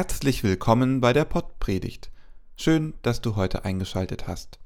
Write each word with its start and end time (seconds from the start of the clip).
Herzlich 0.00 0.42
willkommen 0.42 1.02
bei 1.02 1.12
der 1.12 1.26
Pottpredigt. 1.26 2.10
Schön, 2.56 2.94
dass 3.02 3.20
du 3.20 3.36
heute 3.36 3.66
eingeschaltet 3.66 4.26
hast. 4.26 4.58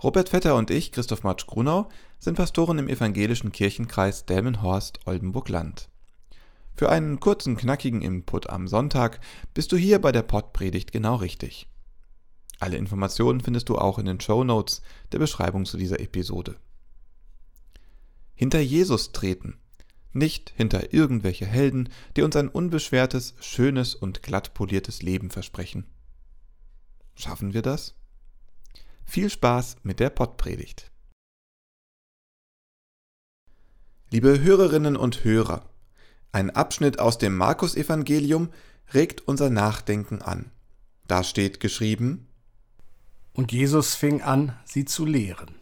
Robert 0.00 0.28
Vetter 0.28 0.54
und 0.54 0.70
ich, 0.70 0.92
Christoph 0.92 1.24
Matsch 1.24 1.48
Grunau, 1.48 1.88
sind 2.20 2.36
Pastoren 2.36 2.78
im 2.78 2.88
evangelischen 2.88 3.50
Kirchenkreis 3.50 4.24
Delmenhorst-Oldenburg-Land. 4.24 5.88
Für 6.76 6.88
einen 6.88 7.18
kurzen, 7.18 7.56
knackigen 7.56 8.00
Input 8.00 8.48
am 8.48 8.68
Sonntag 8.68 9.18
bist 9.54 9.72
du 9.72 9.76
hier 9.76 10.00
bei 10.00 10.12
der 10.12 10.22
Pottpredigt 10.22 10.92
genau 10.92 11.16
richtig. 11.16 11.68
Alle 12.60 12.76
Informationen 12.76 13.40
findest 13.40 13.68
du 13.68 13.76
auch 13.76 13.98
in 13.98 14.06
den 14.06 14.20
Show 14.20 14.44
Notes 14.44 14.82
der 15.10 15.18
Beschreibung 15.18 15.64
zu 15.64 15.78
dieser 15.78 15.98
Episode. 15.98 16.54
Hinter 18.36 18.60
Jesus 18.60 19.10
treten 19.10 19.58
nicht 20.16 20.52
hinter 20.56 20.92
irgendwelche 20.92 21.46
Helden, 21.46 21.88
die 22.16 22.22
uns 22.22 22.34
ein 22.34 22.48
unbeschwertes, 22.48 23.34
schönes 23.40 23.94
und 23.94 24.22
glatt 24.22 24.54
poliertes 24.54 25.02
Leben 25.02 25.30
versprechen. 25.30 25.84
Schaffen 27.14 27.54
wir 27.54 27.62
das? 27.62 27.94
Viel 29.04 29.30
Spaß 29.30 29.76
mit 29.84 30.00
der 30.00 30.10
Pottpredigt. 30.10 30.90
Liebe 34.10 34.40
Hörerinnen 34.40 34.96
und 34.96 35.24
Hörer, 35.24 35.68
ein 36.32 36.50
Abschnitt 36.50 36.98
aus 36.98 37.18
dem 37.18 37.36
Markus-Evangelium 37.36 38.50
regt 38.94 39.26
unser 39.26 39.50
Nachdenken 39.50 40.22
an. 40.22 40.50
Da 41.08 41.24
steht 41.24 41.60
geschrieben: 41.60 42.28
Und 43.32 43.52
Jesus 43.52 43.94
fing 43.94 44.22
an, 44.22 44.56
sie 44.64 44.84
zu 44.84 45.04
lehren. 45.04 45.54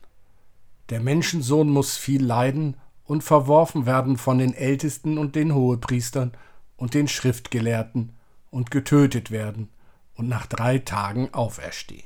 Der 0.91 1.01
Menschensohn 1.01 1.69
muss 1.69 1.97
viel 1.97 2.25
leiden 2.25 2.77
und 3.05 3.23
verworfen 3.23 3.87
werden 3.87 4.17
von 4.17 4.39
den 4.39 4.55
Ältesten 4.55 5.19
und 5.19 5.37
den 5.37 5.55
Hohepriestern 5.55 6.33
und 6.77 6.95
den 6.95 7.09
Schriftgelehrten 7.09 8.13
und 8.51 8.71
getötet 8.71 9.31
werden 9.31 9.69
und 10.15 10.29
nach 10.29 10.47
drei 10.47 10.79
Tagen 10.79 11.33
auferstehen. 11.33 12.05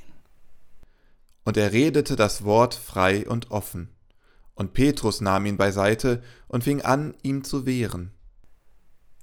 Und 1.45 1.57
er 1.57 1.71
redete 1.71 2.15
das 2.15 2.43
Wort 2.43 2.75
frei 2.75 3.27
und 3.27 3.51
offen. 3.51 3.89
Und 4.53 4.73
Petrus 4.73 5.21
nahm 5.21 5.45
ihn 5.45 5.57
beiseite 5.57 6.21
und 6.47 6.63
fing 6.63 6.81
an, 6.81 7.13
ihm 7.23 7.43
zu 7.43 7.65
wehren. 7.65 8.11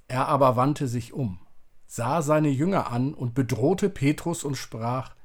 Er 0.07 0.27
aber 0.27 0.55
wandte 0.55 0.87
sich 0.87 1.13
um, 1.13 1.39
sah 1.85 2.21
seine 2.21 2.49
Jünger 2.49 2.91
an 2.91 3.13
und 3.13 3.35
bedrohte 3.35 3.89
Petrus 3.89 4.43
und 4.43 4.55
sprach, 4.55 5.15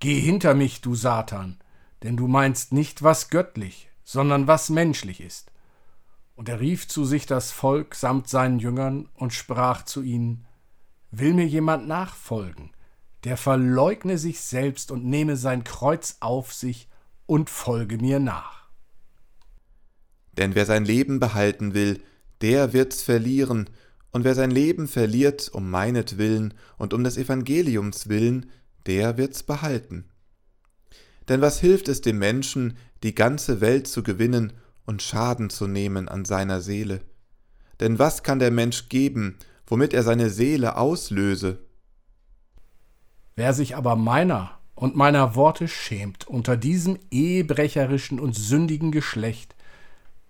Geh 0.00 0.20
hinter 0.20 0.54
mich, 0.54 0.80
du 0.80 0.94
Satan, 0.94 1.58
denn 2.02 2.16
du 2.16 2.26
meinst 2.26 2.72
nicht, 2.72 3.02
was 3.02 3.30
göttlich, 3.30 3.88
sondern 4.02 4.46
was 4.46 4.68
menschlich 4.68 5.20
ist. 5.20 5.50
Und 6.34 6.48
er 6.48 6.60
rief 6.60 6.88
zu 6.88 7.04
sich 7.04 7.26
das 7.26 7.52
Volk 7.52 7.94
samt 7.94 8.28
seinen 8.28 8.58
Jüngern 8.58 9.08
und 9.14 9.32
sprach 9.32 9.84
zu 9.84 10.02
ihnen, 10.02 10.46
Will 11.10 11.32
mir 11.32 11.46
jemand 11.46 11.86
nachfolgen, 11.86 12.72
der 13.22 13.36
verleugne 13.36 14.18
sich 14.18 14.40
selbst 14.40 14.90
und 14.90 15.04
nehme 15.04 15.36
sein 15.36 15.62
Kreuz 15.62 16.16
auf 16.20 16.52
sich 16.52 16.88
und 17.26 17.50
folge 17.50 17.98
mir 17.98 18.18
nach. 18.18 18.68
Denn 20.32 20.56
wer 20.56 20.66
sein 20.66 20.84
Leben 20.84 21.20
behalten 21.20 21.74
will, 21.74 22.02
der 22.40 22.72
wird's 22.72 23.02
verlieren, 23.02 23.70
und 24.10 24.24
wer 24.24 24.34
sein 24.34 24.50
Leben 24.50 24.86
verliert 24.86 25.48
um 25.52 25.70
meinetwillen 25.70 26.54
und 26.78 26.94
um 26.94 27.02
des 27.02 27.16
Evangeliums 27.16 28.08
willen, 28.08 28.50
der 28.86 29.16
wird's 29.16 29.42
behalten. 29.42 30.04
Denn 31.28 31.40
was 31.40 31.58
hilft 31.58 31.88
es 31.88 32.00
dem 32.00 32.18
Menschen, 32.18 32.76
die 33.02 33.14
ganze 33.14 33.60
Welt 33.60 33.88
zu 33.88 34.02
gewinnen 34.02 34.52
und 34.86 35.02
Schaden 35.02 35.50
zu 35.50 35.66
nehmen 35.66 36.08
an 36.08 36.24
seiner 36.24 36.60
Seele. 36.60 37.00
Denn 37.80 37.98
was 37.98 38.22
kann 38.22 38.38
der 38.38 38.50
Mensch 38.50 38.88
geben, 38.88 39.38
womit 39.66 39.94
er 39.94 40.02
seine 40.02 40.30
Seele 40.30 40.76
auslöse? 40.76 41.58
Wer 43.36 43.52
sich 43.52 43.76
aber 43.76 43.96
meiner 43.96 44.58
und 44.74 44.96
meiner 44.96 45.34
Worte 45.34 45.68
schämt 45.68 46.26
unter 46.28 46.56
diesem 46.56 46.98
ehebrecherischen 47.10 48.20
und 48.20 48.34
sündigen 48.34 48.92
Geschlecht, 48.92 49.54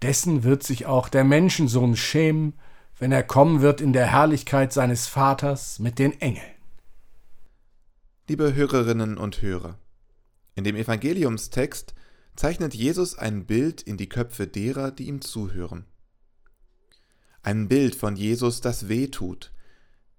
dessen 0.03 0.43
wird 0.43 0.63
sich 0.63 0.87
auch 0.87 1.09
der 1.09 1.25
Menschensohn 1.25 1.97
schämen, 1.97 2.55
wenn 2.99 3.13
er 3.13 3.23
kommen 3.23 3.61
wird 3.61 3.81
in 3.81 3.93
der 3.93 4.07
Herrlichkeit 4.07 4.73
seines 4.73 5.07
Vaters 5.07 5.79
mit 5.79 5.99
den 5.99 6.21
Engeln. 6.21 6.45
Liebe 8.29 8.55
Hörerinnen 8.55 9.19
und 9.19 9.43
Hörer, 9.43 9.79
in 10.55 10.65
dem 10.65 10.77
Evangeliumstext 10.77 11.95
zeichnet 12.37 12.75
Jesus 12.75 13.17
ein 13.17 13.47
Bild 13.47 13.83
in 13.83 13.97
die 13.97 14.09
Köpfe 14.09 14.47
derer, 14.47 14.91
die 14.91 15.07
ihm 15.07 15.21
zuhören. 15.21 15.87
Ein 17.43 17.69
Bild 17.69 17.95
von 17.95 18.17
Jesus, 18.17 18.61
das 18.61 18.89
weh 18.89 19.09
tut. 19.09 19.53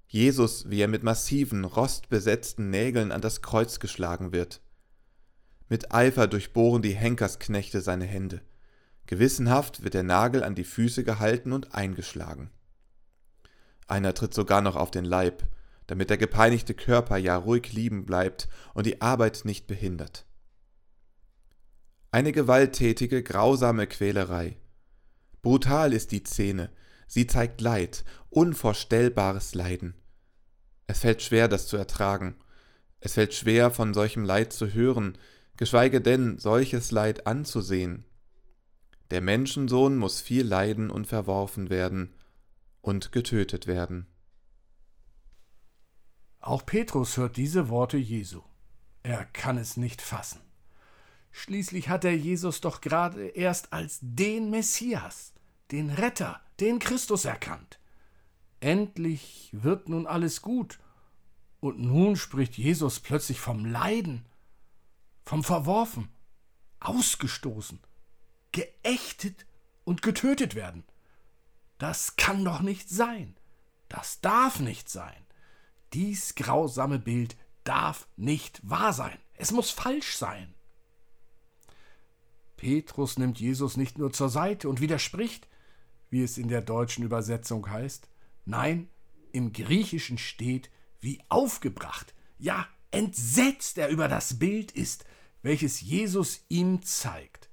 Jesus, 0.07 0.69
wie 0.69 0.81
er 0.81 0.87
mit 0.87 1.03
massiven, 1.03 1.65
rostbesetzten 1.65 2.69
Nägeln 2.69 3.11
an 3.11 3.21
das 3.21 3.41
Kreuz 3.41 3.79
geschlagen 3.79 4.31
wird. 4.31 4.61
Mit 5.67 5.91
Eifer 5.91 6.27
durchbohren 6.27 6.81
die 6.81 6.95
Henkersknechte 6.95 7.81
seine 7.81 8.05
Hände. 8.05 8.41
Gewissenhaft 9.07 9.83
wird 9.83 9.95
der 9.95 10.03
Nagel 10.03 10.43
an 10.43 10.55
die 10.55 10.63
Füße 10.63 11.03
gehalten 11.03 11.51
und 11.51 11.73
eingeschlagen. 11.73 12.51
Einer 13.87 14.13
tritt 14.13 14.33
sogar 14.33 14.61
noch 14.61 14.75
auf 14.75 14.91
den 14.91 15.05
Leib, 15.05 15.43
damit 15.87 16.09
der 16.09 16.17
gepeinigte 16.17 16.73
Körper 16.73 17.17
ja 17.17 17.35
ruhig 17.35 17.73
liegen 17.73 18.05
bleibt 18.05 18.47
und 18.73 18.85
die 18.85 19.01
Arbeit 19.01 19.41
nicht 19.43 19.67
behindert. 19.67 20.25
Eine 22.15 22.31
gewalttätige, 22.31 23.23
grausame 23.23 23.87
Quälerei. 23.87 24.55
Brutal 25.41 25.91
ist 25.91 26.13
die 26.13 26.23
Szene, 26.23 26.71
sie 27.07 27.27
zeigt 27.27 27.59
Leid, 27.59 28.05
unvorstellbares 28.29 29.53
Leiden. 29.53 29.95
Es 30.87 30.99
fällt 30.99 31.21
schwer, 31.21 31.49
das 31.49 31.67
zu 31.67 31.75
ertragen. 31.75 32.37
Es 33.01 33.15
fällt 33.15 33.33
schwer, 33.33 33.69
von 33.69 33.93
solchem 33.93 34.23
Leid 34.23 34.53
zu 34.53 34.73
hören, 34.73 35.17
geschweige 35.57 35.99
denn 35.99 36.37
solches 36.37 36.91
Leid 36.91 37.27
anzusehen. 37.27 38.05
Der 39.11 39.19
Menschensohn 39.19 39.97
muss 39.97 40.21
viel 40.21 40.47
leiden 40.47 40.91
und 40.91 41.07
verworfen 41.07 41.69
werden 41.69 42.15
und 42.79 43.11
getötet 43.11 43.67
werden. 43.67 44.07
Auch 46.39 46.65
Petrus 46.65 47.17
hört 47.17 47.35
diese 47.35 47.67
Worte 47.67 47.97
Jesu. 47.97 48.41
Er 49.03 49.25
kann 49.25 49.57
es 49.57 49.75
nicht 49.75 50.01
fassen. 50.01 50.44
Schließlich 51.37 51.89
hat 51.89 52.05
er 52.05 52.15
Jesus 52.15 52.61
doch 52.61 52.79
gerade 52.79 53.27
erst 53.27 53.73
als 53.73 53.99
den 54.01 54.51
Messias, 54.51 55.33
den 55.69 55.89
Retter, 55.89 56.39
den 56.61 56.79
Christus 56.79 57.25
erkannt. 57.25 57.77
Endlich 58.61 59.49
wird 59.51 59.89
nun 59.89 60.07
alles 60.07 60.41
gut. 60.41 60.79
Und 61.59 61.77
nun 61.77 62.15
spricht 62.15 62.57
Jesus 62.57 63.01
plötzlich 63.01 63.41
vom 63.41 63.65
Leiden, 63.65 64.25
vom 65.25 65.43
Verworfen, 65.43 66.07
ausgestoßen, 66.79 67.81
geächtet 68.53 69.45
und 69.83 70.01
getötet 70.01 70.55
werden. 70.55 70.85
Das 71.79 72.15
kann 72.15 72.45
doch 72.45 72.61
nicht 72.61 72.87
sein. 72.87 73.35
Das 73.89 74.21
darf 74.21 74.61
nicht 74.61 74.89
sein. 74.89 75.25
Dies 75.91 76.35
grausame 76.35 76.97
Bild 76.97 77.35
darf 77.65 78.07
nicht 78.15 78.61
wahr 78.63 78.93
sein. 78.93 79.17
Es 79.33 79.51
muss 79.51 79.69
falsch 79.69 80.15
sein. 80.15 80.54
Petrus 82.57 83.17
nimmt 83.17 83.39
Jesus 83.39 83.77
nicht 83.77 83.97
nur 83.97 84.13
zur 84.13 84.29
Seite 84.29 84.69
und 84.69 84.81
widerspricht, 84.81 85.47
wie 86.09 86.23
es 86.23 86.37
in 86.37 86.47
der 86.47 86.61
deutschen 86.61 87.03
Übersetzung 87.03 87.69
heißt, 87.69 88.07
nein, 88.45 88.89
im 89.31 89.51
Griechischen 89.51 90.17
steht, 90.17 90.69
wie 91.01 91.19
aufgebracht, 91.29 92.13
ja 92.37 92.67
entsetzt 92.91 93.77
er 93.77 93.89
über 93.89 94.07
das 94.07 94.39
Bild 94.39 94.71
ist, 94.71 95.05
welches 95.41 95.81
Jesus 95.81 96.45
ihm 96.47 96.81
zeigt. 96.83 97.49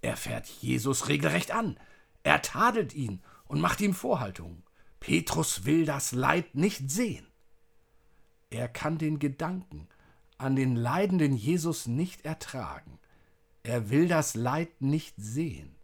Er 0.00 0.16
fährt 0.16 0.46
Jesus 0.46 1.08
regelrecht 1.08 1.50
an, 1.50 1.78
er 2.22 2.40
tadelt 2.42 2.94
ihn 2.94 3.20
und 3.46 3.60
macht 3.60 3.80
ihm 3.80 3.94
Vorhaltungen. 3.94 4.62
Petrus 5.00 5.64
will 5.64 5.84
das 5.84 6.12
Leid 6.12 6.54
nicht 6.54 6.90
sehen. 6.90 7.26
Er 8.50 8.68
kann 8.68 8.98
den 8.98 9.18
Gedanken 9.18 9.88
an 10.38 10.56
den 10.56 10.76
leidenden 10.76 11.34
Jesus 11.34 11.86
nicht 11.86 12.24
ertragen. 12.24 12.98
Er 13.66 13.90
will 13.90 14.06
das 14.06 14.36
Leid 14.36 14.80
nicht 14.80 15.16
sehen. 15.16 15.74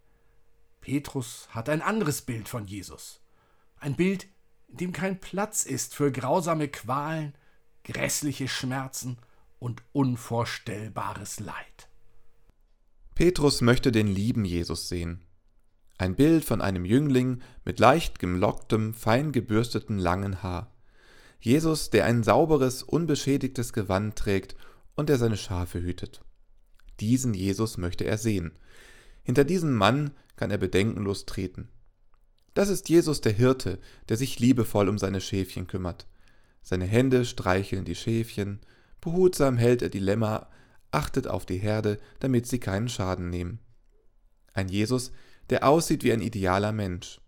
Petrus 0.79 1.49
hat 1.49 1.67
ein 1.67 1.81
anderes 1.81 2.21
Bild 2.21 2.47
von 2.47 2.65
Jesus. 2.65 3.19
Ein 3.77 3.97
Bild, 3.97 4.25
in 4.69 4.77
dem 4.77 4.91
kein 4.93 5.19
Platz 5.19 5.65
ist 5.65 5.93
für 5.93 6.09
grausame 6.09 6.69
Qualen, 6.69 7.33
grässliche 7.83 8.47
Schmerzen 8.47 9.17
und 9.59 9.83
unvorstellbares 9.91 11.41
Leid. 11.41 11.89
Petrus 13.15 13.59
möchte 13.59 13.91
den 13.91 14.07
lieben 14.07 14.45
Jesus 14.45 14.87
sehen. 14.87 15.25
Ein 15.97 16.15
Bild 16.15 16.45
von 16.45 16.61
einem 16.61 16.85
Jüngling 16.85 17.41
mit 17.65 17.79
leicht 17.79 18.17
gemlocktem, 18.17 18.93
fein 18.93 19.33
gebürsteten 19.33 19.99
langen 19.99 20.41
Haar. 20.41 20.71
Jesus, 21.41 21.89
der 21.89 22.05
ein 22.05 22.23
sauberes, 22.23 22.81
unbeschädigtes 22.81 23.73
Gewand 23.73 24.15
trägt 24.15 24.55
und 24.95 25.09
der 25.09 25.17
seine 25.17 25.35
Schafe 25.35 25.81
hütet. 25.81 26.21
Diesen 26.99 27.33
Jesus 27.33 27.77
möchte 27.77 28.03
er 28.05 28.17
sehen. 28.17 28.51
Hinter 29.23 29.43
diesen 29.43 29.73
Mann 29.73 30.11
kann 30.35 30.51
er 30.51 30.57
bedenkenlos 30.57 31.25
treten. 31.25 31.69
Das 32.53 32.69
ist 32.69 32.89
Jesus 32.89 33.21
der 33.21 33.31
Hirte, 33.31 33.79
der 34.09 34.17
sich 34.17 34.39
liebevoll 34.39 34.89
um 34.89 34.97
seine 34.97 35.21
Schäfchen 35.21 35.67
kümmert. 35.67 36.07
seine 36.61 36.85
Hände 36.85 37.25
streicheln 37.25 37.83
die 37.83 37.95
Schäfchen, 37.95 38.61
behutsam 39.01 39.57
hält 39.57 39.81
er 39.81 39.89
die 39.89 39.99
Lämmer, 39.99 40.49
achtet 40.91 41.27
auf 41.27 41.45
die 41.45 41.57
Herde, 41.57 41.99
damit 42.19 42.47
sie 42.47 42.59
keinen 42.59 42.87
Schaden 42.87 43.29
nehmen. 43.29 43.59
Ein 44.53 44.69
Jesus, 44.69 45.11
der 45.49 45.67
aussieht 45.67 46.03
wie 46.03 46.13
ein 46.13 46.21
idealer 46.21 46.71
Mensch, 46.71 47.19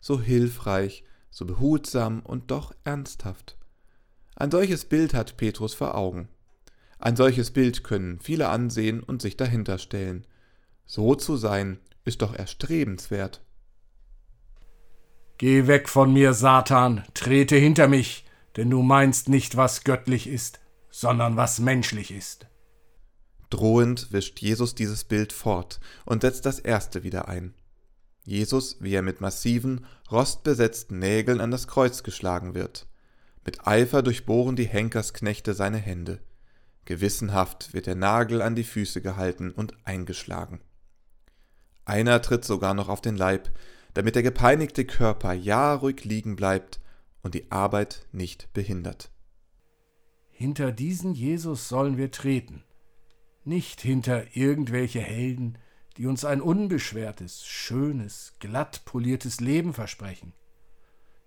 so 0.00 0.20
hilfreich, 0.20 1.02
so 1.30 1.44
behutsam 1.44 2.20
und 2.20 2.52
doch 2.52 2.72
ernsthaft. 2.84 3.56
Ein 4.36 4.50
solches 4.50 4.84
Bild 4.84 5.14
hat 5.14 5.36
Petrus 5.36 5.74
vor 5.74 5.96
Augen. 5.96 6.28
Ein 6.98 7.16
solches 7.16 7.50
Bild 7.50 7.84
können 7.84 8.20
viele 8.20 8.48
ansehen 8.48 9.02
und 9.02 9.22
sich 9.22 9.36
dahinter 9.36 9.78
stellen. 9.78 10.26
So 10.86 11.14
zu 11.14 11.36
sein, 11.36 11.78
ist 12.04 12.22
doch 12.22 12.34
erstrebenswert. 12.34 13.42
Geh 15.38 15.66
weg 15.66 15.88
von 15.88 16.12
mir, 16.12 16.32
Satan, 16.32 17.04
trete 17.14 17.56
hinter 17.56 17.88
mich, 17.88 18.24
denn 18.56 18.70
du 18.70 18.82
meinst 18.82 19.28
nicht, 19.28 19.56
was 19.56 19.84
göttlich 19.84 20.28
ist, 20.28 20.60
sondern 20.90 21.36
was 21.36 21.58
menschlich 21.58 22.12
ist. 22.12 22.46
Drohend 23.50 24.12
wischt 24.12 24.40
Jesus 24.40 24.74
dieses 24.74 25.04
Bild 25.04 25.32
fort 25.32 25.80
und 26.04 26.22
setzt 26.22 26.46
das 26.46 26.58
erste 26.58 27.02
wieder 27.02 27.28
ein. 27.28 27.54
Jesus, 28.24 28.78
wie 28.80 28.94
er 28.94 29.02
mit 29.02 29.20
massiven, 29.20 29.84
rostbesetzten 30.10 30.98
Nägeln 30.98 31.40
an 31.40 31.50
das 31.50 31.68
Kreuz 31.68 32.02
geschlagen 32.02 32.54
wird. 32.54 32.86
Mit 33.44 33.66
Eifer 33.66 34.02
durchbohren 34.02 34.56
die 34.56 34.66
Henkersknechte 34.66 35.52
seine 35.52 35.78
Hände. 35.78 36.20
Gewissenhaft 36.84 37.72
wird 37.72 37.86
der 37.86 37.94
Nagel 37.94 38.42
an 38.42 38.54
die 38.54 38.64
Füße 38.64 39.00
gehalten 39.00 39.50
und 39.52 39.74
eingeschlagen. 39.84 40.60
Einer 41.84 42.22
tritt 42.22 42.44
sogar 42.44 42.74
noch 42.74 42.88
auf 42.88 43.00
den 43.00 43.16
Leib, 43.16 43.50
damit 43.94 44.14
der 44.14 44.22
gepeinigte 44.22 44.84
Körper 44.84 45.32
ja 45.32 45.74
ruhig 45.74 46.04
liegen 46.04 46.36
bleibt 46.36 46.80
und 47.22 47.34
die 47.34 47.50
Arbeit 47.50 48.06
nicht 48.12 48.52
behindert. 48.52 49.10
Hinter 50.30 50.72
diesen 50.72 51.14
Jesus 51.14 51.68
sollen 51.68 51.96
wir 51.96 52.10
treten, 52.10 52.64
nicht 53.44 53.80
hinter 53.80 54.36
irgendwelche 54.36 55.00
Helden, 55.00 55.58
die 55.96 56.06
uns 56.06 56.24
ein 56.24 56.40
unbeschwertes, 56.40 57.46
schönes, 57.46 58.34
glatt 58.40 58.84
poliertes 58.84 59.40
Leben 59.40 59.72
versprechen. 59.72 60.32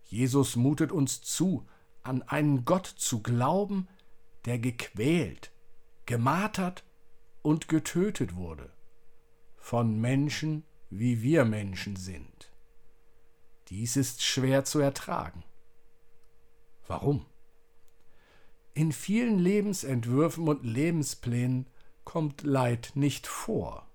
Jesus 0.03 0.55
mutet 0.55 0.91
uns 0.91 1.21
zu, 1.21 1.65
an 2.03 2.21
einen 2.23 2.65
Gott 2.65 2.85
zu 2.85 3.21
glauben, 3.21 3.87
der 4.47 4.59
gequält, 4.59 5.51
gemartert 6.05 6.83
und 7.41 7.67
getötet 7.67 8.35
wurde, 8.35 8.69
von 9.57 9.99
Menschen, 9.99 10.63
wie 10.89 11.21
wir 11.21 11.45
Menschen 11.45 11.95
sind. 11.95 12.51
Dies 13.69 13.97
ist 13.97 14.23
schwer 14.23 14.63
zu 14.63 14.79
ertragen. 14.79 15.43
Warum? 16.87 17.25
In 18.73 18.91
vielen 18.91 19.39
Lebensentwürfen 19.39 20.47
und 20.47 20.63
Lebensplänen 20.63 21.67
kommt 22.05 22.43
Leid 22.43 22.91
nicht 22.95 23.27
vor. 23.27 23.85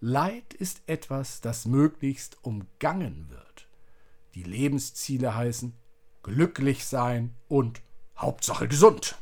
Leid 0.00 0.54
ist 0.54 0.82
etwas, 0.86 1.40
das 1.40 1.64
möglichst 1.64 2.36
umgangen 2.44 3.28
wird. 3.30 3.68
Die 4.34 4.42
Lebensziele 4.44 5.34
heißen 5.34 5.74
glücklich 6.22 6.84
sein 6.84 7.34
und 7.48 7.82
Hauptsache 8.16 8.68
gesund. 8.68 9.16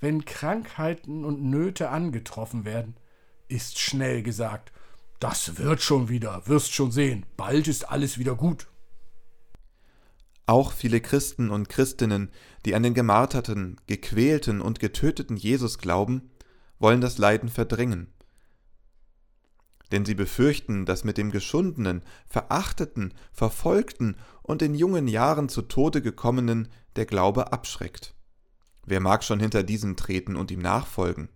Wenn 0.00 0.24
Krankheiten 0.24 1.24
und 1.24 1.42
Nöte 1.42 1.90
angetroffen 1.90 2.64
werden, 2.64 2.96
ist 3.48 3.78
schnell 3.78 4.22
gesagt, 4.22 4.72
das 5.18 5.58
wird 5.58 5.82
schon 5.82 6.08
wieder, 6.08 6.46
wirst 6.46 6.72
schon 6.72 6.92
sehen, 6.92 7.26
bald 7.36 7.66
ist 7.66 7.90
alles 7.90 8.18
wieder 8.18 8.36
gut. 8.36 8.68
Auch 10.46 10.72
viele 10.72 11.00
Christen 11.00 11.50
und 11.50 11.68
Christinnen, 11.68 12.30
die 12.64 12.74
an 12.74 12.82
den 12.82 12.94
gemarterten, 12.94 13.76
gequälten 13.86 14.60
und 14.60 14.80
getöteten 14.80 15.36
Jesus 15.36 15.78
glauben, 15.78 16.30
wollen 16.78 17.00
das 17.00 17.18
Leiden 17.18 17.48
verdrängen. 17.48 18.06
Denn 19.90 20.04
sie 20.04 20.14
befürchten, 20.14 20.86
dass 20.86 21.04
mit 21.04 21.18
dem 21.18 21.32
geschundenen, 21.32 22.02
verachteten, 22.26 23.14
verfolgten 23.32 24.16
und 24.42 24.62
in 24.62 24.74
jungen 24.74 25.08
Jahren 25.08 25.48
zu 25.48 25.62
Tode 25.62 26.02
gekommenen 26.02 26.68
der 26.96 27.06
Glaube 27.06 27.52
abschreckt. 27.52 28.14
Wer 28.90 29.00
mag 29.00 29.22
schon 29.22 29.38
hinter 29.38 29.64
diesem 29.64 29.96
treten 29.96 30.34
und 30.34 30.50
ihm 30.50 30.60
nachfolgen? 30.60 31.28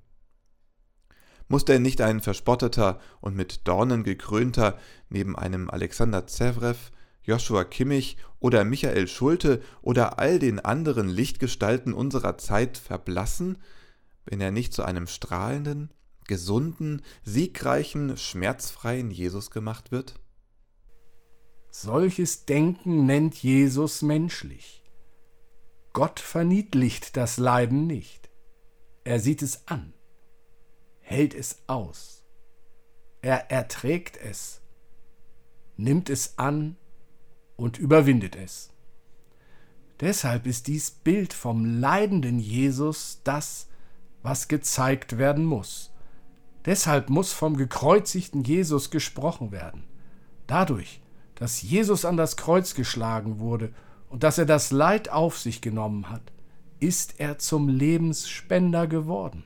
Muss 1.49 1.66
denn 1.66 1.82
nicht 1.82 2.00
ein 2.00 2.22
verspotteter 2.22 2.99
und 3.20 3.37
mit 3.37 3.69
Dornen 3.69 4.04
gekrönter 4.04 4.78
neben 5.10 5.37
einem 5.37 5.69
Alexander 5.69 6.26
Zevrev, 6.26 6.90
Joshua 7.22 7.64
Kimmich 7.64 8.16
oder 8.38 8.64
Michael 8.64 9.06
Schulte 9.06 9.60
oder 9.82 10.19
all 10.19 10.38
den 10.38 10.60
anderen 10.60 11.10
Lichtgestalten 11.10 11.93
unserer 11.93 12.38
Zeit 12.38 12.78
verblassen, 12.78 13.58
wenn 14.25 14.40
er 14.40 14.50
nicht 14.50 14.72
zu 14.72 14.82
einem 14.82 15.06
strahlenden, 15.06 15.93
gesunden, 16.26 17.02
siegreichen, 17.22 18.16
schmerzfreien 18.16 19.10
Jesus 19.10 19.50
gemacht 19.50 19.93
wird? 19.93 20.19
Solches 21.70 22.46
Denken 22.46 23.05
nennt 23.05 23.34
Jesus 23.34 24.00
menschlich. 24.00 24.81
Gott 25.92 26.20
verniedlicht 26.20 27.16
das 27.16 27.36
Leiden 27.36 27.86
nicht. 27.86 28.30
Er 29.04 29.20
sieht 29.20 29.42
es 29.42 29.66
an, 29.66 29.92
hält 31.00 31.34
es 31.34 31.58
aus. 31.66 32.24
Er 33.20 33.50
erträgt 33.50 34.16
es, 34.16 34.60
nimmt 35.76 36.08
es 36.08 36.38
an 36.38 36.76
und 37.56 37.78
überwindet 37.78 38.36
es. 38.36 38.70
Deshalb 40.00 40.46
ist 40.46 40.66
dies 40.66 40.90
Bild 40.90 41.32
vom 41.32 41.64
leidenden 41.80 42.38
Jesus 42.40 43.20
das, 43.22 43.68
was 44.22 44.48
gezeigt 44.48 45.18
werden 45.18 45.44
muss. 45.44 45.92
Deshalb 46.64 47.10
muss 47.10 47.32
vom 47.32 47.56
gekreuzigten 47.56 48.42
Jesus 48.42 48.90
gesprochen 48.90 49.52
werden. 49.52 49.84
Dadurch, 50.46 51.00
dass 51.34 51.62
Jesus 51.62 52.05
an 52.05 52.17
das 52.17 52.36
Kreuz 52.36 52.74
geschlagen 52.74 53.38
wurde 53.38 53.72
und 54.12 54.24
dass 54.24 54.36
er 54.36 54.44
das 54.44 54.70
Leid 54.72 55.08
auf 55.08 55.38
sich 55.38 55.62
genommen 55.62 56.10
hat, 56.10 56.32
ist 56.81 57.19
er 57.19 57.38
zum 57.38 57.70
Lebensspender 57.70 58.86
geworden. 58.86 59.42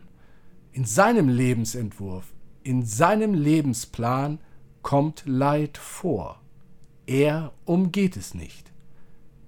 In 0.72 0.84
seinem 0.84 1.28
Lebensentwurf, 1.28 2.34
in 2.64 2.84
seinem 2.84 3.32
Lebensplan 3.32 4.40
kommt 4.82 5.22
Leid 5.24 5.78
vor. 5.78 6.42
Er 7.06 7.52
umgeht 7.64 8.16
es 8.16 8.34
nicht. 8.34 8.72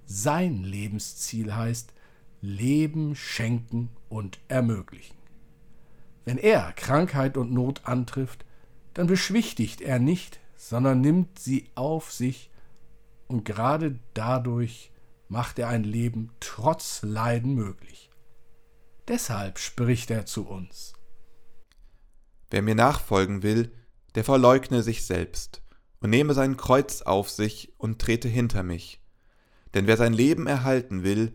Sein 0.06 0.62
Lebensziel 0.62 1.52
heißt 1.56 1.92
Leben 2.40 3.16
schenken 3.16 3.88
und 4.08 4.38
ermöglichen. 4.46 5.16
Wenn 6.26 6.38
er 6.38 6.72
Krankheit 6.74 7.36
und 7.36 7.50
Not 7.52 7.80
antrifft, 7.86 8.44
dann 8.94 9.08
beschwichtigt 9.08 9.80
er 9.80 9.98
nicht, 9.98 10.38
sondern 10.56 11.00
nimmt 11.00 11.40
sie 11.40 11.70
auf 11.74 12.12
sich, 12.12 12.52
und 13.26 13.44
gerade 13.44 13.98
dadurch 14.14 14.92
macht 15.28 15.58
er 15.58 15.68
ein 15.68 15.84
Leben 15.84 16.30
trotz 16.40 17.02
Leiden 17.02 17.54
möglich. 17.54 18.10
Deshalb 19.06 19.58
spricht 19.58 20.10
er 20.10 20.26
zu 20.26 20.46
uns. 20.46 20.92
Wer 22.50 22.62
mir 22.62 22.74
nachfolgen 22.74 23.42
will, 23.42 23.72
der 24.14 24.24
verleugne 24.24 24.82
sich 24.82 25.04
selbst 25.04 25.62
und 26.00 26.10
nehme 26.10 26.34
sein 26.34 26.56
Kreuz 26.56 27.02
auf 27.02 27.30
sich 27.30 27.72
und 27.78 28.00
trete 28.00 28.28
hinter 28.28 28.62
mich. 28.62 29.02
Denn 29.74 29.86
wer 29.86 29.96
sein 29.96 30.12
Leben 30.12 30.46
erhalten 30.46 31.02
will, 31.02 31.34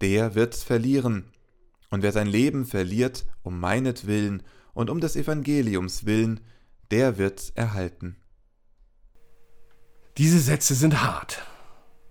der 0.00 0.34
wird's 0.34 0.62
verlieren, 0.62 1.32
und 1.90 2.02
wer 2.02 2.12
sein 2.12 2.26
Leben 2.26 2.66
verliert 2.66 3.26
um 3.42 3.58
meinetwillen 3.58 4.42
und 4.74 4.90
um 4.90 5.00
des 5.00 5.16
Evangeliums 5.16 6.06
willen, 6.06 6.40
der 6.90 7.18
wird's 7.18 7.50
erhalten. 7.50 8.16
Diese 10.16 10.38
Sätze 10.38 10.74
sind 10.74 11.02
hart. 11.02 11.42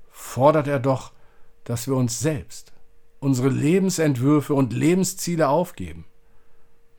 Fordert 0.09 0.67
er 0.67 0.79
doch, 0.79 1.13
dass 1.69 1.87
wir 1.87 1.95
uns 1.95 2.19
selbst, 2.19 2.73
unsere 3.19 3.49
Lebensentwürfe 3.49 4.53
und 4.53 4.73
Lebensziele 4.73 5.47
aufgeben. 5.47 6.05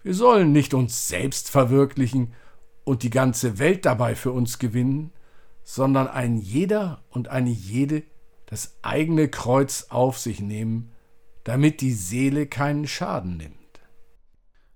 Wir 0.02 0.14
sollen 0.14 0.52
nicht 0.52 0.72
uns 0.72 1.08
selbst 1.08 1.50
verwirklichen 1.50 2.32
und 2.84 3.02
die 3.02 3.10
ganze 3.10 3.58
Welt 3.58 3.84
dabei 3.84 4.14
für 4.14 4.32
uns 4.32 4.58
gewinnen, 4.58 5.12
sondern 5.64 6.08
ein 6.08 6.38
jeder 6.38 7.02
und 7.10 7.28
eine 7.28 7.50
jede 7.50 8.04
das 8.46 8.76
eigene 8.82 9.28
Kreuz 9.28 9.86
auf 9.90 10.18
sich 10.18 10.40
nehmen 10.40 10.92
damit 11.44 11.80
die 11.80 11.92
Seele 11.92 12.46
keinen 12.46 12.86
Schaden 12.86 13.36
nimmt. 13.36 13.56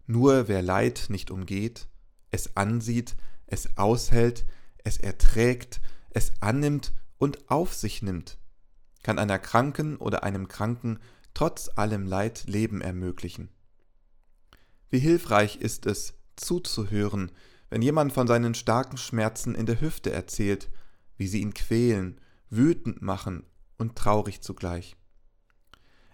Nur 0.07 0.49
wer 0.49 0.63
Leid 0.63 1.07
nicht 1.09 1.31
umgeht, 1.31 1.89
es 2.31 2.57
ansieht, 2.57 3.17
es 3.47 3.77
aushält, 3.77 4.45
es 4.83 4.99
erträgt, 4.99 5.81
es 6.11 6.33
annimmt 6.41 6.93
und 7.19 7.51
auf 7.51 7.75
sich 7.75 8.03
nimmt, 8.03 8.39
kann 9.05 9.21
einer 9.21 9.39
Kranken 9.39 9.97
oder 9.99 10.25
einem 10.25 10.49
Kranken 10.49 10.99
trotz 11.35 11.71
allem 11.77 12.07
Leid 12.07 12.45
Leben 12.49 12.81
ermöglichen. 12.81 13.51
Wie 14.91 14.99
hilfreich 14.99 15.57
ist 15.57 15.87
es, 15.87 16.15
zuzuhören, 16.35 17.31
wenn 17.71 17.83
jemand 17.83 18.13
von 18.13 18.27
seinen 18.27 18.55
starken 18.55 18.97
Schmerzen 18.97 19.55
in 19.55 19.67
der 19.67 19.81
Hüfte 19.81 20.11
erzählt, 20.11 20.71
wie 21.17 21.29
sie 21.29 21.41
ihn 21.41 21.55
quälen, 21.55 22.21
wütend 22.51 23.03
machen 23.03 23.45
und 23.79 23.97
traurig 23.97 24.41
zugleich. 24.41 24.97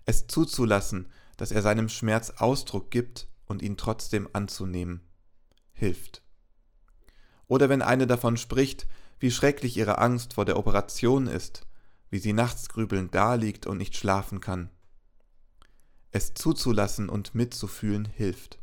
es 0.04 0.26
zuzulassen, 0.26 1.08
dass 1.36 1.52
er 1.52 1.62
seinem 1.62 1.88
Schmerz 1.88 2.30
Ausdruck 2.30 2.90
gibt 2.90 3.28
und 3.46 3.62
ihn 3.62 3.76
trotzdem 3.76 4.28
anzunehmen, 4.32 5.00
hilft. 5.72 6.22
Oder 7.46 7.68
wenn 7.68 7.82
eine 7.82 8.06
davon 8.06 8.36
spricht, 8.36 8.86
wie 9.18 9.30
schrecklich 9.30 9.76
ihre 9.76 9.98
Angst 9.98 10.34
vor 10.34 10.44
der 10.44 10.56
Operation 10.56 11.26
ist, 11.26 11.66
wie 12.10 12.18
sie 12.18 12.32
nachts 12.32 12.68
grübelnd 12.68 13.14
daliegt 13.14 13.66
und 13.66 13.78
nicht 13.78 13.96
schlafen 13.96 14.40
kann. 14.40 14.68
Es 16.10 16.34
zuzulassen 16.34 17.08
und 17.08 17.34
mitzufühlen 17.34 18.04
hilft. 18.04 18.58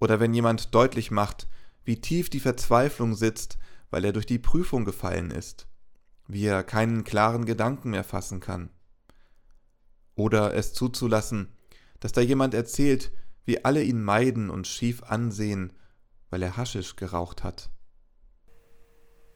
Oder 0.00 0.20
wenn 0.20 0.32
jemand 0.34 0.74
deutlich 0.74 1.10
macht, 1.10 1.48
wie 1.84 2.00
tief 2.00 2.30
die 2.30 2.40
Verzweiflung 2.40 3.14
sitzt, 3.14 3.58
weil 3.90 4.04
er 4.04 4.12
durch 4.12 4.26
die 4.26 4.38
Prüfung 4.38 4.84
gefallen 4.84 5.30
ist, 5.30 5.68
wie 6.26 6.46
er 6.46 6.64
keinen 6.64 7.04
klaren 7.04 7.44
Gedanken 7.44 7.90
mehr 7.90 8.04
fassen 8.04 8.40
kann. 8.40 8.70
Oder 10.14 10.54
es 10.54 10.72
zuzulassen, 10.72 11.52
dass 12.00 12.12
da 12.12 12.22
jemand 12.22 12.54
erzählt, 12.54 13.12
wie 13.44 13.64
alle 13.64 13.82
ihn 13.82 14.02
meiden 14.02 14.50
und 14.50 14.66
schief 14.66 15.02
ansehen, 15.02 15.72
weil 16.30 16.42
er 16.42 16.56
Haschisch 16.56 16.96
geraucht 16.96 17.44
hat. 17.44 17.70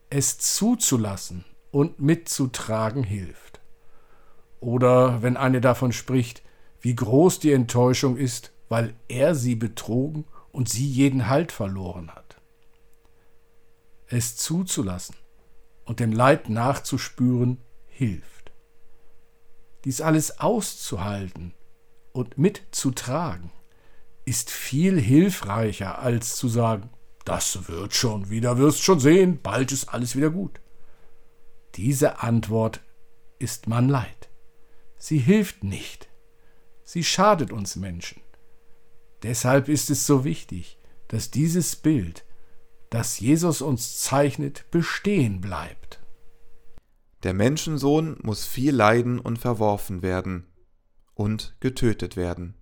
Es 0.09 0.39
zuzulassen 0.39 1.45
und 1.71 2.00
mitzutragen 2.00 3.03
hilft. 3.03 3.61
Oder 4.61 5.23
wenn 5.23 5.37
eine 5.37 5.61
davon 5.61 5.93
spricht, 5.93 6.43
wie 6.81 6.95
groß 6.95 7.39
die 7.39 7.53
Enttäuschung 7.53 8.17
ist, 8.17 8.53
weil 8.69 8.95
er 9.09 9.35
sie 9.35 9.55
betrogen 9.55 10.25
und 10.53 10.69
sie 10.69 10.87
jeden 10.87 11.29
Halt 11.29 11.53
verloren 11.53 12.11
hat. 12.11 12.37
Es 14.07 14.37
zuzulassen 14.37 15.17
und 15.85 16.00
dem 16.00 16.12
Leid 16.12 16.49
nachzuspüren 16.49 17.59
hilft. 17.87 18.53
Dies 19.85 20.00
alles 20.00 20.41
auszuhalten 20.41 21.55
und 22.12 22.39
mitzutragen 22.39 23.50
ist 24.25 24.50
viel 24.50 25.00
hilfreicher, 25.00 25.99
als 25.99 26.37
zu 26.37 26.49
sagen, 26.49 26.91
das 27.25 27.69
wird 27.69 27.95
schon 27.95 28.31
wieder, 28.31 28.59
wirst 28.59 28.83
schon 28.83 29.00
sehen, 29.00 29.41
bald 29.43 29.73
ist 29.73 29.89
alles 29.89 30.17
wieder 30.17 30.31
gut. 30.31 30.61
Diese 31.77 32.23
Antwort 32.23 32.81
ist 33.39 33.69
man 33.69 33.89
leid. 33.89 34.29
Sie 34.97 35.19
hilft 35.19 35.65
nicht. 35.65 36.09
Sie 36.85 37.05
schadet 37.05 37.53
uns 37.53 37.77
Menschen. 37.77 38.21
Deshalb 39.23 39.69
ist 39.69 39.91
es 39.91 40.07
so 40.07 40.25
wichtig, 40.25 40.79
dass 41.09 41.31
dieses 41.31 41.77
Bild, 41.77 42.25
das 42.91 43.21
Jesus 43.21 43.62
uns 43.62 43.99
zeichnet, 43.99 44.71
bestehen 44.71 45.41
bleibt. 45.41 46.00
Der 47.23 47.35
Menschensohn 47.35 48.19
muss 48.23 48.47
viel 48.47 48.75
leiden 48.75 49.19
und 49.19 49.39
verworfen 49.39 50.03
werden 50.03 50.47
und 51.15 51.55
getötet 51.61 52.17
werden. 52.17 52.55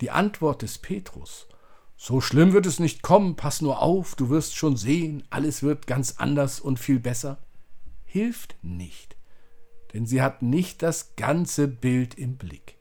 Die 0.00 0.10
Antwort 0.10 0.62
des 0.62 0.78
Petrus 0.78 1.48
So 1.96 2.20
schlimm 2.20 2.52
wird 2.52 2.66
es 2.66 2.80
nicht 2.80 3.02
kommen, 3.02 3.36
pass 3.36 3.60
nur 3.60 3.80
auf, 3.82 4.14
du 4.14 4.28
wirst 4.30 4.56
schon 4.56 4.76
sehen, 4.76 5.24
alles 5.30 5.62
wird 5.62 5.86
ganz 5.86 6.16
anders 6.18 6.60
und 6.60 6.78
viel 6.78 7.00
besser, 7.00 7.38
hilft 8.10 8.56
nicht, 8.62 9.16
denn 9.92 10.04
sie 10.04 10.20
hat 10.20 10.42
nicht 10.42 10.82
das 10.82 11.14
ganze 11.14 11.68
Bild 11.68 12.14
im 12.14 12.36
Blick. 12.36 12.76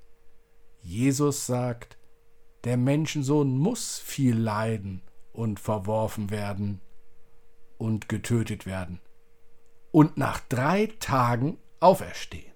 Jesus 0.81 1.45
sagt, 1.45 1.99
der 2.63 2.77
Menschensohn 2.77 3.55
muss 3.55 3.99
viel 3.99 4.35
leiden 4.35 5.03
und 5.31 5.59
verworfen 5.59 6.31
werden 6.31 6.81
und 7.77 8.09
getötet 8.09 8.65
werden 8.65 8.99
und 9.91 10.17
nach 10.17 10.39
drei 10.39 10.87
Tagen 10.99 11.59
auferstehen. 11.79 12.51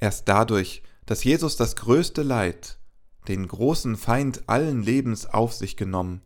Erst 0.00 0.28
dadurch, 0.28 0.82
dass 1.04 1.24
Jesus 1.24 1.56
das 1.56 1.76
größte 1.76 2.22
Leid, 2.22 2.78
den 3.28 3.46
großen 3.46 3.96
Feind 3.96 4.48
allen 4.48 4.82
Lebens 4.82 5.26
auf 5.26 5.52
sich 5.52 5.76
genommen, 5.76 6.22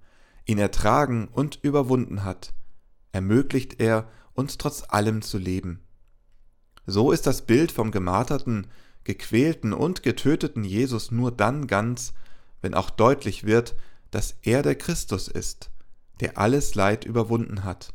ihn 0.47 0.59
ertragen 0.59 1.27
und 1.27 1.59
überwunden 1.63 2.25
hat, 2.25 2.55
ermöglicht 3.13 3.81
er, 3.81 4.09
uns 4.39 4.57
trotz 4.57 4.85
allem 4.89 5.21
zu 5.21 5.37
leben. 5.37 5.81
So 6.87 7.13
ist 7.13 7.27
das 7.27 7.43
Bild 7.43 7.73
vom 7.73 7.91
gemarterten, 7.91 8.69
gequälten 9.05 9.73
und 9.73 10.03
getöteten 10.03 10.65
Jesus 10.65 11.11
nur 11.11 11.33
dann 11.33 11.67
ganz, 11.67 12.15
wenn 12.63 12.75
auch 12.75 12.91
deutlich 12.91 13.45
wird, 13.45 13.75
dass 14.11 14.37
er 14.43 14.63
der 14.63 14.77
Christus 14.77 15.29
ist, 15.29 15.71
der 16.21 16.39
alles 16.39 16.75
Leid 16.75 17.05
überwunden 17.05 17.65
hat. 17.65 17.93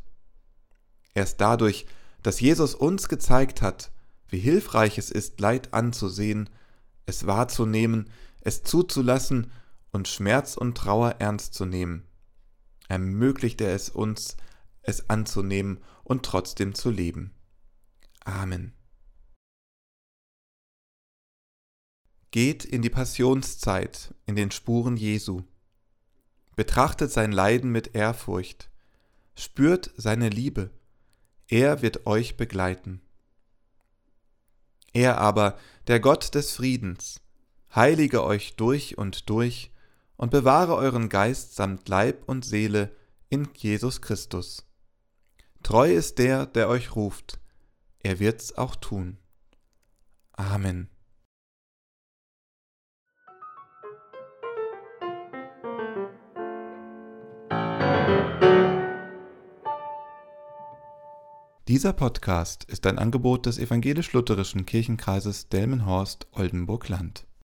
Erst 1.14 1.40
dadurch, 1.40 1.86
dass 2.22 2.40
Jesus 2.40 2.74
uns 2.74 3.08
gezeigt 3.08 3.62
hat, 3.62 3.90
wie 4.28 4.38
hilfreich 4.38 4.98
es 4.98 5.10
ist, 5.10 5.40
Leid 5.40 5.72
anzusehen, 5.72 6.50
es 7.06 7.26
wahrzunehmen, 7.26 8.10
es 8.40 8.62
zuzulassen 8.62 9.50
und 9.92 10.08
Schmerz 10.08 10.56
und 10.56 10.76
Trauer 10.76 11.16
ernst 11.18 11.54
zu 11.54 11.64
nehmen, 11.64 12.02
ermöglicht 12.88 13.60
er 13.60 13.74
es 13.74 13.88
uns, 13.88 14.36
es 14.84 15.10
anzunehmen 15.10 15.82
und 16.02 16.24
trotzdem 16.24 16.74
zu 16.74 16.90
leben. 16.90 17.34
Amen. 18.24 18.72
Geht 22.30 22.64
in 22.64 22.82
die 22.82 22.90
Passionszeit, 22.90 24.14
in 24.26 24.34
den 24.34 24.50
Spuren 24.50 24.96
Jesu. 24.96 25.42
Betrachtet 26.56 27.10
sein 27.10 27.32
Leiden 27.32 27.70
mit 27.70 27.94
Ehrfurcht. 27.94 28.70
Spürt 29.36 29.92
seine 29.96 30.28
Liebe. 30.28 30.70
Er 31.48 31.82
wird 31.82 32.06
euch 32.06 32.36
begleiten. 32.36 33.00
Er 34.92 35.18
aber, 35.18 35.58
der 35.86 36.00
Gott 36.00 36.34
des 36.34 36.52
Friedens, 36.52 37.20
heilige 37.74 38.24
euch 38.24 38.56
durch 38.56 38.96
und 38.96 39.28
durch 39.28 39.72
und 40.16 40.30
bewahre 40.30 40.76
euren 40.76 41.08
Geist 41.08 41.56
samt 41.56 41.88
Leib 41.88 42.28
und 42.28 42.44
Seele 42.44 42.94
in 43.28 43.48
Jesus 43.54 44.00
Christus. 44.00 44.64
Treu 45.64 45.90
ist 45.90 46.18
der, 46.18 46.44
der 46.44 46.68
euch 46.68 46.94
ruft, 46.94 47.40
er 48.00 48.20
wird's 48.20 48.52
auch 48.58 48.76
tun. 48.76 49.16
Amen. 50.32 50.90
Dieser 61.66 61.94
Podcast 61.94 62.64
ist 62.64 62.86
ein 62.86 62.98
Angebot 62.98 63.46
des 63.46 63.58
evangelisch-lutherischen 63.58 64.66
Kirchenkreises 64.66 65.48
Delmenhorst-Oldenburg-Land. 65.48 67.26